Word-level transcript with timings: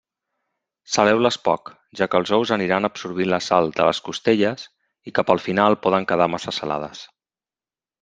Saleu-les 0.93 1.37
poc, 1.47 1.71
ja 1.99 2.07
que 2.15 2.19
els 2.23 2.33
ous 2.39 2.55
aniran 2.57 2.89
absorbint 2.91 3.31
la 3.37 3.41
sal 3.51 3.71
de 3.79 3.89
les 3.91 4.03
costelles 4.09 4.67
i 5.13 5.17
cap 5.21 5.35
al 5.39 5.47
final 5.49 5.83
poden 5.89 6.13
quedar 6.13 6.35
massa 6.39 6.61
salades. 6.63 7.11